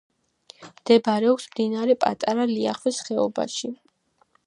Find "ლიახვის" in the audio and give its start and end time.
2.55-3.07